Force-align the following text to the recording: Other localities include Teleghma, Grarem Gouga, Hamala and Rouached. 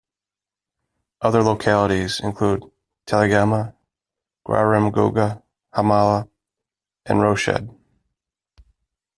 Other 1.21 1.43
localities 1.43 2.21
include 2.21 2.63
Teleghma, 3.05 3.75
Grarem 4.47 4.91
Gouga, 4.91 5.43
Hamala 5.75 6.27
and 7.05 7.19
Rouached. 7.21 7.69